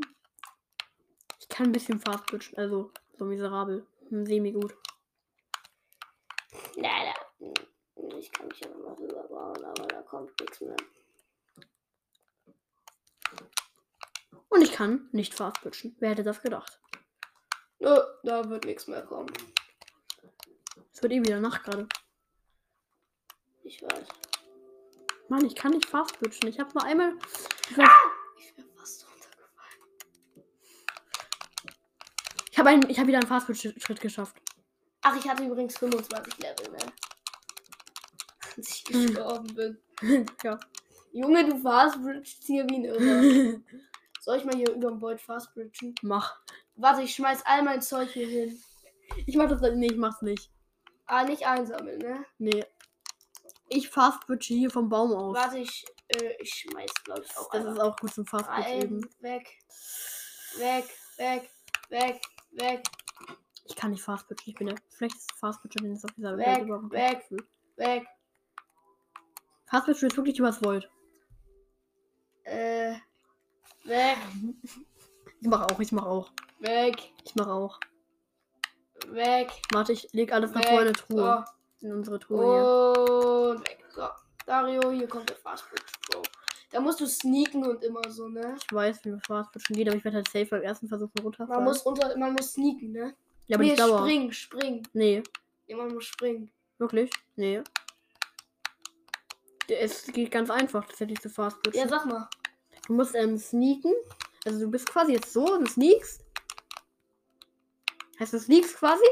Ich 1.42 1.50
kann 1.50 1.68
ein 1.68 1.72
bisschen 1.74 2.00
Fast 2.00 2.30
switchen. 2.30 2.58
Also, 2.58 2.92
so 3.18 3.26
miserabel. 3.26 3.86
Hm, 4.08 4.26
Semi 4.26 4.54
gut. 4.54 4.74
Leider. 6.76 7.14
Ich 8.18 8.32
kann 8.32 8.48
mich 8.48 8.60
ja 8.62 8.70
noch 8.70 8.78
mal 8.78 8.94
rüberbauen, 8.94 9.66
aber 9.66 9.86
da 9.88 10.02
kommt 10.02 10.40
nichts 10.40 10.62
mehr. 10.62 10.78
Und 14.50 14.62
ich 14.62 14.72
kann 14.72 15.10
nicht 15.12 15.34
Fast 15.34 15.58
switchen. 15.58 15.96
Wer 16.00 16.12
hätte 16.12 16.24
das 16.24 16.42
gedacht? 16.42 16.80
Nö, 17.80 18.00
da 18.24 18.50
wird 18.50 18.66
nichts 18.66 18.88
mehr 18.88 19.02
kommen. 19.04 19.32
Es 20.94 21.02
wird 21.04 21.12
eh 21.14 21.22
wieder 21.22 21.40
Nacht 21.40 21.64
gerade. 21.64 21.88
Ich 23.64 23.82
weiß. 23.82 24.08
Mann, 25.28 25.46
ich 25.46 25.56
kann 25.56 25.72
nicht 25.72 25.88
Fast 25.90 26.16
switchen. 26.18 26.50
Ich 26.50 26.60
habe 26.60 26.72
nur 26.74 26.84
einmal. 26.84 27.14
Ich, 27.70 27.76
weiß- 27.78 27.90
Ich 28.40 28.58
wäre 28.58 28.68
fast 28.78 29.06
runtergefallen. 29.08 30.46
ich 32.52 32.58
habe 32.60 32.70
einen- 32.70 32.90
ich 32.90 32.98
wieder 33.08 33.20
einen 33.20 33.28
Fast 33.28 33.48
Schritt 33.58 34.00
geschafft. 34.02 34.38
Ach, 35.02 35.16
ich 35.18 35.28
hatte 35.28 35.44
übrigens 35.44 35.78
25 35.78 36.38
Level, 36.40 36.72
ne? 36.72 36.78
Als 38.56 38.70
ich 38.70 38.84
gestorben 38.86 39.54
bin. 39.54 39.78
ja. 40.44 40.60
Junge, 41.12 41.46
du 41.50 41.58
fastbridgst 41.62 42.44
hier 42.46 42.66
wie 42.70 42.76
ein 42.76 42.86
Irrer. 42.86 43.60
Soll 44.26 44.38
ich 44.40 44.44
mal 44.44 44.56
hier 44.56 44.72
über 44.72 44.90
dem 44.90 45.00
Void 45.00 45.22
fastbridgen? 45.22 45.94
Mach. 46.02 46.40
Warte, 46.78 47.04
ich 47.04 47.14
schmeiß 47.14 47.44
all 47.46 47.62
mein 47.62 47.80
Zeug 47.80 48.10
hier 48.10 48.26
hin. 48.28 48.60
Ich 49.28 49.36
mach 49.36 49.48
das. 49.48 49.62
Nee, 49.76 49.86
ich 49.86 49.98
mach's 49.98 50.24
nicht. 50.24 50.52
Ah, 51.06 51.24
nicht 51.24 51.46
einsammeln, 51.46 52.00
ne? 52.00 52.26
Nee. 52.40 52.66
Ich 53.70 53.88
Fast 53.88 54.24
switche 54.24 54.56
hier 54.56 54.72
vom 54.72 54.90
Baum 54.90 55.14
aus. 55.14 55.36
Warte, 55.36 55.60
ich, 55.60 55.86
äh, 56.08 56.34
ich 56.42 56.52
schmeiß, 56.56 56.92
glaube 57.04 57.22
ich, 57.24 57.38
auch 57.38 57.52
Das 57.52 57.66
ist 57.66 57.80
auch 57.80 57.96
gut 57.98 58.16
zum 58.16 58.26
Fast 58.26 58.48
rein. 58.50 58.82
üben. 58.82 59.10
Weg. 59.20 59.48
Weg, 60.58 60.86
weg, 61.18 61.50
weg, 61.90 62.22
weg, 62.54 62.84
Ich 63.66 63.76
kann 63.76 63.92
nicht 63.92 64.02
Fast 64.02 64.26
switchen. 64.26 64.50
Ich 64.54 64.56
bin 64.58 64.68
der 64.70 64.78
schlechteste 64.98 65.36
Fast 65.36 65.62
switcher, 65.62 65.82
den 65.84 65.92
es 65.94 66.04
auf 66.04 66.12
dieser 66.14 66.36
Weg, 66.36 66.48
Welt 66.48 66.62
überhaupt 66.64 66.92
weg. 66.92 67.26
gibt. 67.30 67.48
weg. 67.78 68.08
Fast 69.68 69.86
switchen 69.86 70.08
ist 70.10 70.18
wirklich 70.18 70.40
übers 70.40 70.64
Void. 70.64 70.90
Äh, 72.46 72.96
weg, 73.86 74.18
Ich 75.42 75.48
mach 75.48 75.62
auch, 75.64 75.80
ich 75.80 75.92
mach 75.92 76.06
auch. 76.06 76.32
weg, 76.60 76.96
Ich 77.24 77.36
mach 77.36 77.48
auch. 77.48 77.80
weg. 79.08 79.50
Warte, 79.72 79.94
ich 79.94 80.08
leg 80.14 80.32
alles 80.34 80.52
nach 80.52 80.64
vorne 80.64 80.82
in 80.82 80.88
eine 80.88 80.94
Truhe. 80.94 81.46
So. 81.80 81.88
In 81.88 81.94
unsere 81.94 82.20
Truhe 82.20 83.50
Und 83.52 83.60
weg. 83.62 83.84
So. 83.94 84.08
Dario, 84.46 84.92
hier 84.92 85.08
kommt 85.08 85.30
der 85.30 85.36
Fastbridge 85.38 85.84
Pro. 86.10 86.22
Da 86.72 86.80
musst 86.82 87.00
du 87.00 87.06
sneaken 87.06 87.66
und 87.66 87.84
immer 87.84 88.02
so, 88.10 88.28
ne? 88.28 88.42
hier. 88.42 88.56
Ich 88.58 88.74
weiß, 88.74 89.06
wie 89.06 89.12
das 89.12 89.22
Fast 89.26 89.52
switchen 89.54 89.76
geht, 89.76 89.88
aber 89.88 89.98
ich 89.98 90.04
werde 90.04 90.18
halt 90.18 90.28
safe 90.28 90.46
beim 90.48 90.62
ersten 90.64 90.88
Versuch 90.88 91.10
runterfallen. 91.22 91.64
Man 91.64 91.72
muss 91.74 91.82
unter, 91.84 92.18
man 92.18 92.34
muss 92.34 92.54
sneaken, 92.54 92.92
ne? 92.92 93.16
ja, 93.48 93.56
aber 93.56 93.64
nee, 93.64 93.70
nicht 93.72 93.80
Dauer. 93.82 94.00
springen, 94.00 94.34
springen. 94.34 94.88
Nee, 94.94 95.24
man 95.70 95.94
muss 95.94 96.06
springen. 96.06 96.52
wirklich? 96.80 97.10
Nee. 97.36 97.62
Es 99.68 100.06
geht 100.08 100.32
ganz 100.32 100.50
einfach, 100.50 100.86
das 100.88 101.00
hätte 101.00 101.14
ich 101.14 101.22
zu 101.22 101.30
Fast. 101.30 101.58
Ja, 101.74 101.88
sag 101.88 102.06
mal. 102.06 102.28
Du 102.88 102.94
musst 102.94 103.16
ähm, 103.16 103.38
sneaken. 103.38 103.94
Also 104.46 104.60
du 104.60 104.70
bist 104.70 104.88
quasi 104.90 105.14
jetzt 105.14 105.34
so, 105.34 105.46
du 105.58 105.66
sneakst. 105.68 106.24
Heißt 108.20 108.34
du 108.34 108.40
sneakst 108.40 108.78
quasi? 108.78 109.04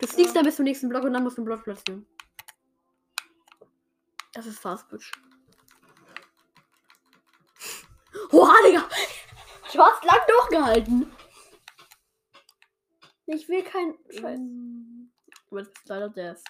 Du 0.00 0.06
sneakst 0.06 0.34
Ja. 0.34 0.40
dann 0.40 0.44
bis 0.46 0.56
zum 0.56 0.64
nächsten 0.64 0.88
Block 0.88 1.04
und 1.04 1.12
dann 1.12 1.22
musst 1.22 1.36
du 1.36 1.42
einen 1.42 1.46
Block 1.46 1.62
platzieren. 1.64 2.06
Das 4.32 4.46
ist 4.46 4.58
Fast 4.58 4.88
Switch. 4.88 5.10
Oha, 8.32 8.54
Digga! 8.66 8.88
Du 9.72 9.80
hast 9.82 10.04
lang 10.04 10.18
durchgehalten. 10.28 11.12
Ich 13.26 13.48
will 13.48 13.62
kein 13.64 13.94
Scheiß. 14.10 14.40
Aber 15.50 15.60
das 15.62 15.68
ist 15.68 15.88
leider 15.88 16.08
Death. 16.10 16.42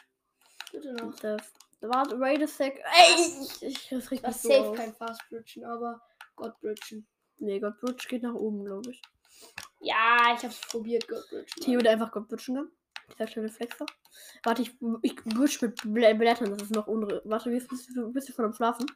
Bitte 0.72 0.92
noch. 0.94 1.14
Death. 1.16 1.42
Warte, 1.80 2.18
wait 2.20 2.42
a 2.42 2.46
sec. 2.46 2.82
Ey, 2.84 3.42
ich, 3.42 3.62
ich 3.62 3.88
das 3.88 4.10
riecht 4.10 4.24
Das 4.24 4.42
safe 4.42 4.70
auf. 4.70 4.76
kein 4.76 4.94
Fastbridgen, 4.94 5.64
aber 5.64 6.00
Godbridgen. 6.36 7.06
Nee, 7.38 7.60
Gott 7.60 7.78
Bridge 7.80 8.06
geht 8.08 8.22
nach 8.22 8.34
oben, 8.34 8.64
glaube 8.64 8.90
ich. 8.90 9.02
Ja, 9.80 10.34
ich 10.36 10.42
hab's 10.44 10.60
probiert, 10.70 11.06
Godbridgen. 11.08 11.62
Theo, 11.62 11.80
der 11.80 11.92
einfach 11.92 12.12
Gott 12.12 12.28
Bridgen 12.28 12.54
kann. 12.56 12.70
Dieser 13.12 13.26
kleine 13.26 13.48
Flexer. 13.50 13.86
Warte, 14.42 14.62
ich, 14.62 14.72
ich 15.02 15.16
bridge 15.16 15.58
mit 15.62 15.80
Blä 15.84 16.14
Blättern, 16.14 16.50
das 16.50 16.62
ist 16.62 16.74
noch 16.74 16.86
unre. 16.86 17.22
Warte, 17.24 17.50
wie 17.52 17.56
ist- 17.56 17.68
bist 17.68 17.88
du, 17.94 18.12
bist 18.12 18.28
du 18.28 18.32
von 18.32 18.46
am 18.46 18.52
Schlafen? 18.52 18.86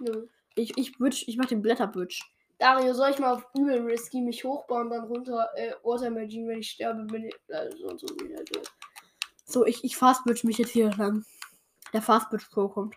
Nö. 0.00 0.26
Ich, 0.56 0.76
ich 0.76 0.96
bridge, 0.98 1.24
ich 1.26 1.36
mach 1.36 1.46
den 1.46 1.62
Blätterbridge. 1.62 2.20
Dario, 2.58 2.94
soll 2.94 3.10
ich 3.10 3.18
mal 3.18 3.32
auf 3.34 3.46
übel 3.56 3.80
risky 3.84 4.20
mich 4.20 4.44
hochbauen, 4.44 4.90
dann 4.90 5.04
runter 5.04 5.48
äh, 5.56 5.72
Water 5.82 6.06
Imagine, 6.06 6.48
wenn 6.48 6.58
ich 6.60 6.70
sterbe, 6.70 7.04
bin 7.04 7.24
ich 7.24 7.34
also 7.48 7.76
so 7.78 7.86
und 7.88 8.00
so 8.00 8.06
wieder. 8.20 8.42
So, 9.46 9.64
ich, 9.66 9.82
ich 9.84 9.96
fast 9.96 10.24
bridge 10.24 10.46
mich 10.46 10.58
jetzt 10.58 10.70
hier 10.70 10.90
lang. 10.94 11.24
Der 11.92 12.02
Fast 12.02 12.30
Bridge 12.30 12.46
Pro 12.50 12.68
kommt. 12.68 12.96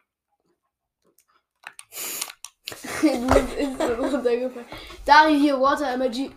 Du 3.02 3.28
bist 3.28 3.58
instant 3.58 4.00
runtergefallen. 4.00 4.68
Dario, 5.06 5.40
hier, 5.40 5.60
Water 5.60 5.94
Emoji. 5.94 6.32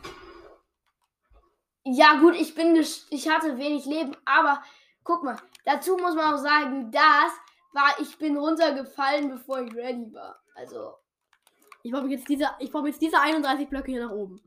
Ja, 1.85 2.19
gut, 2.21 2.35
ich 2.37 2.55
bin 2.55 2.77
ich 2.77 3.29
hatte 3.29 3.57
wenig 3.57 3.87
Leben, 3.87 4.17
aber 4.25 4.63
guck 5.03 5.25
mal, 5.25 5.37
dazu 5.65 5.97
muss 5.97 6.15
man 6.15 6.35
auch 6.35 6.39
sagen, 6.39 6.91
das 6.93 7.33
war, 7.73 7.99
ich 8.01 8.17
bin 8.19 8.37
runtergefallen, 8.37 9.31
bevor 9.31 9.61
ich 9.63 9.75
ready 9.75 10.13
war. 10.13 10.43
Also, 10.55 10.95
Ich 11.83 11.91
brauche 11.91 12.09
jetzt 12.09 12.29
diese, 12.29 12.51
ich 12.59 12.71
brauche 12.71 12.89
jetzt 12.89 13.01
diese 13.01 13.19
31 13.19 13.69
Blöcke 13.69 13.91
hier 13.93 14.05
nach 14.05 14.13
oben. 14.13 14.41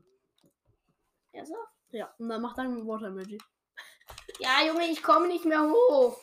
ja, 1.32 1.44
so. 1.44 1.56
Ja, 1.90 2.12
und 2.18 2.28
dann 2.28 2.42
mach 2.42 2.54
dann 2.54 2.86
Water 2.86 3.06
Emoji. 3.06 3.38
Ja, 4.38 4.64
Junge, 4.66 4.86
ich 4.86 5.02
komme 5.02 5.28
nicht 5.28 5.44
mehr 5.44 5.62
hoch. 5.62 6.18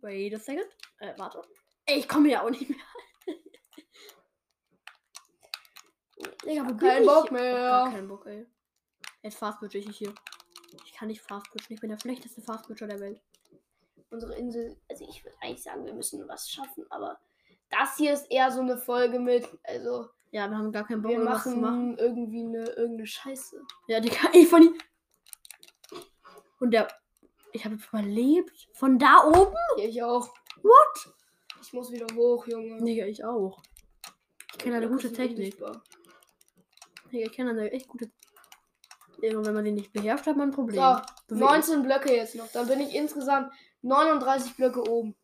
Wait 0.00 0.34
a 0.34 0.38
second. 0.38 0.66
Äh, 0.98 1.12
warte. 1.18 1.42
Ey, 1.86 1.98
ich 1.98 2.08
komme 2.08 2.30
ja 2.30 2.42
auch 2.42 2.50
nicht 2.50 2.68
mehr. 2.68 2.78
Digga, 6.44 6.62
wo 6.62 6.68
bin 6.74 6.78
Kein 6.78 7.02
ich? 7.02 7.08
Bock 7.08 7.30
mehr. 7.32 7.54
gar 7.54 7.90
kein 7.90 8.08
Bock, 8.08 8.26
ey. 8.26 8.46
Jetzt 9.22 9.38
fast 9.38 9.60
bridge 9.60 9.78
ich 9.78 9.96
hier. 9.96 10.14
Ich 10.84 10.92
kann 10.92 11.08
nicht 11.08 11.20
fast 11.20 11.50
bridgen. 11.50 11.74
Ich 11.74 11.80
bin 11.80 11.90
der 11.90 11.98
schlechteste 11.98 12.40
fast 12.40 12.66
bridger 12.66 12.86
der 12.86 13.00
Welt. 13.00 13.20
Unsere 14.10 14.34
Insel, 14.36 14.76
also 14.88 15.06
ich 15.08 15.22
würde 15.24 15.36
eigentlich 15.40 15.62
sagen, 15.62 15.84
wir 15.84 15.94
müssen 15.94 16.26
was 16.28 16.50
schaffen, 16.50 16.84
aber 16.90 17.20
das 17.70 17.96
hier 17.96 18.12
ist 18.12 18.28
eher 18.30 18.50
so 18.50 18.60
eine 18.60 18.76
Folge 18.76 19.20
mit, 19.20 19.46
also 19.62 20.08
Ja, 20.32 20.48
wir 20.48 20.56
haben 20.56 20.72
gar 20.72 20.84
keinen 20.84 21.02
Bock, 21.02 21.12
wir 21.12 21.18
irgendwas 21.18 21.44
zu 21.44 21.50
machen. 21.50 21.60
machen 21.60 21.98
irgendwie 21.98 22.44
eine 22.44 22.64
irgendeine 22.70 23.06
Scheiße. 23.06 23.62
Ja, 23.86 24.00
Digga, 24.00 24.30
ich 24.32 24.48
von 24.48 24.62
die. 24.62 25.96
Und 26.58 26.72
der. 26.72 26.88
Ich 27.52 27.64
habe 27.64 27.76
überlebt. 27.76 28.68
Von 28.74 28.98
da 28.98 29.24
oben? 29.24 29.54
Ja, 29.76 29.84
ich 29.84 30.02
auch. 30.02 30.28
What? 30.62 31.14
Ich 31.62 31.72
muss 31.72 31.90
wieder 31.92 32.06
hoch, 32.14 32.46
Junge. 32.46 32.82
Digga, 32.82 33.06
ich 33.06 33.24
auch. 33.24 33.60
Ich 34.52 34.58
kenne 34.58 34.76
eine 34.76 34.88
gute 34.88 35.08
sind 35.08 35.16
Technik. 35.16 35.38
unsichtbar. 35.38 35.82
Ich 37.12 37.32
kenne 37.32 37.50
eine 37.50 37.70
echt 37.70 37.88
gute. 37.88 38.10
Irgendwann, 39.20 39.46
wenn 39.46 39.54
man 39.54 39.64
die 39.64 39.72
nicht 39.72 39.92
beherrscht, 39.92 40.26
hat 40.26 40.36
man 40.36 40.48
ein 40.48 40.54
Problem. 40.54 40.76
So, 40.76 41.02
So 41.28 41.36
wie 41.36 41.40
19 41.40 41.82
Blöcke 41.82 42.14
jetzt 42.14 42.34
noch. 42.36 42.48
Dann 42.48 42.66
bin 42.66 42.80
ich 42.80 42.94
insgesamt 42.94 43.52
39 43.82 44.56
Blöcke 44.56 44.88
oben. 44.88 45.14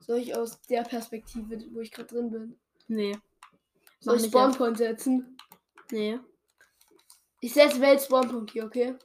Soll 0.00 0.18
ich 0.18 0.36
aus 0.36 0.60
der 0.62 0.82
Perspektive, 0.82 1.58
wo 1.72 1.80
ich 1.80 1.90
gerade 1.90 2.08
drin 2.08 2.30
bin. 2.30 2.60
Nee. 2.86 3.18
soll 4.00 4.16
ich 4.16 4.26
Spawnpoint 4.26 4.76
setzen? 4.76 5.38
Nee. 5.90 6.20
Ich 7.40 7.54
setze 7.54 7.80
Welt 7.80 8.02
Spawnpunkt 8.02 8.52
hier, 8.52 8.64
okay? 8.66 8.96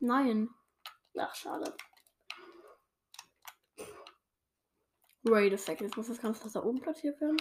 Nein. 0.00 0.48
Ach, 1.16 1.34
schade. 1.34 1.74
Wait 5.22 5.52
a 5.52 5.58
second. 5.58 5.88
Jetzt 5.88 5.96
muss 5.96 6.08
das 6.08 6.20
Ganze 6.20 6.48
da 6.50 6.62
oben 6.62 6.80
platziert 6.80 7.20
werden. 7.20 7.36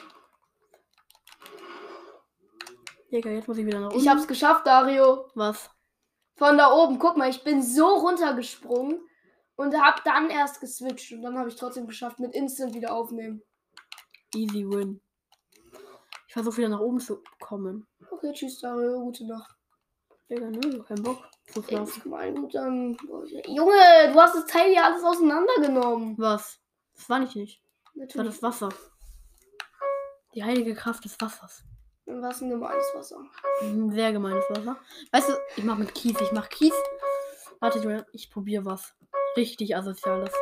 Digga, 3.12 3.30
jetzt 3.30 3.48
muss 3.48 3.58
ich 3.58 3.66
wieder 3.66 3.80
nach 3.80 3.90
oben. 3.92 4.00
Ich 4.00 4.08
hab's 4.08 4.28
geschafft, 4.28 4.68
Dario. 4.68 5.30
Was? 5.36 5.70
Von 6.36 6.58
da 6.58 6.72
oben. 6.72 7.00
Guck 7.00 7.18
mal, 7.18 7.30
ich 7.30 7.44
bin 7.44 7.64
so 7.64 7.88
runtergesprungen 7.88 9.00
und 9.56 9.82
hab 9.82 10.04
dann 10.04 10.30
erst 10.30 10.60
geswitcht. 10.60 11.14
Und 11.14 11.22
dann 11.22 11.38
habe 11.38 11.50
ich 11.50 11.56
trotzdem 11.56 11.88
geschafft, 11.88 12.20
mit 12.20 12.36
Instant 12.36 12.74
wieder 12.74 12.94
aufnehmen. 12.94 13.42
Easy 14.36 14.66
win. 14.68 15.02
Ich 16.28 16.34
versuche 16.34 16.58
wieder 16.58 16.70
nach 16.70 16.82
oben 16.82 17.00
zu 17.00 17.24
kommen. 17.40 17.88
Okay, 18.12 18.32
tschüss, 18.34 18.60
Dario. 18.60 19.00
Gute 19.00 19.26
Nacht. 19.26 19.56
Digga, 20.30 20.50
ne? 20.50 20.60
Ich 20.68 20.80
hab 20.80 20.88
keinen 20.88 21.04
Bock 21.04 21.24
schlafen. 21.50 22.02
guck 22.04 22.06
mal, 22.12 22.34
gut, 22.34 22.54
dann. 22.54 22.98
Junge, 23.48 24.12
du 24.12 24.20
hast 24.20 24.36
das 24.36 24.46
Teil 24.46 24.72
hier 24.72 24.84
alles 24.84 25.04
auseinandergenommen. 25.04 26.18
Was? 26.18 26.60
Das 26.96 27.10
war 27.10 27.20
nicht 27.20 27.36
nicht. 27.36 27.62
Das 27.62 28.16
war 28.16 28.24
Natürlich. 28.26 28.32
das 28.34 28.44
Wasser. 28.44 28.70
Die 30.36 30.44
heilige 30.44 30.76
Kraft 30.76 31.06
des 31.06 31.20
Wassers. 31.22 31.64
Was 32.10 32.42
ein 32.42 32.50
gemeines 32.50 32.86
Wasser. 32.94 33.22
Ein 33.62 33.92
sehr 33.92 34.14
gemeines 34.14 34.46
Wasser. 34.50 34.78
Weißt 35.12 35.28
du, 35.28 35.34
ich 35.58 35.64
mach 35.66 35.78
mit 35.78 35.94
Kies. 35.94 36.16
Ich 36.22 36.32
mach 36.32 36.48
Kies. 36.48 36.74
Warte, 37.60 37.80
Julian, 37.80 38.06
ich 38.14 38.32
probiere 38.32 38.64
was. 38.64 38.96
Richtig 39.36 39.76
asoziales. 39.76 40.34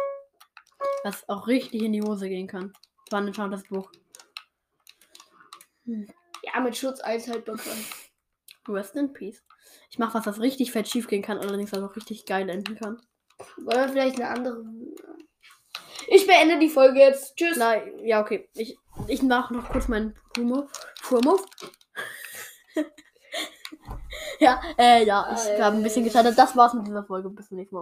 Was 1.04 1.28
auch 1.28 1.48
richtig 1.48 1.82
in 1.82 1.94
die 1.94 2.04
Hose 2.04 2.30
gehen 2.30 2.48
kann. 2.48 2.72
Wann 3.10 3.34
schaut 3.34 3.52
das 3.52 3.64
Buch? 3.64 3.92
Ja, 5.86 6.60
mit 6.62 6.78
Schutz 6.78 7.00
Einhaltbarkeit. 7.00 7.78
Rest 8.68 8.96
in 8.96 9.12
Peace. 9.14 9.44
Ich 9.90 9.98
mach 9.98 10.14
was, 10.14 10.28
was 10.28 10.40
richtig 10.40 10.72
fett 10.72 10.88
schief 10.88 11.08
gehen 11.08 11.24
kann, 11.24 11.40
allerdings 11.40 11.72
was 11.72 11.82
auch 11.82 11.96
richtig 11.96 12.26
geil 12.26 12.48
enden 12.48 12.76
kann. 12.76 13.02
Wollen 13.58 13.80
wir 13.80 13.90
vielleicht 13.90 14.16
eine 14.22 14.30
andere. 14.30 14.64
Ich 16.08 16.28
beende 16.28 16.60
die 16.60 16.70
Folge 16.70 17.00
jetzt. 17.00 17.36
Tschüss. 17.36 17.58
Nein, 17.58 18.00
ja, 18.04 18.22
okay. 18.22 18.48
Ich, 18.54 18.78
ich 19.08 19.24
mach 19.24 19.50
noch 19.50 19.70
kurz 19.72 19.88
meinen 19.88 20.16
Humor. 20.38 20.68
Furmove. 21.06 21.46
ja, 24.40 24.60
äh, 24.78 25.06
ja, 25.06 25.34
ich 25.34 25.62
habe 25.62 25.78
ein 25.78 25.84
bisschen 25.84 26.04
gescheitert. 26.04 26.38
Das 26.38 26.56
war's 26.56 26.74
mit 26.74 26.88
dieser 26.88 27.04
Folge. 27.04 27.30
Bis 27.30 27.48
zum 27.48 27.58
nächsten 27.58 27.70
Mal. 27.70 27.74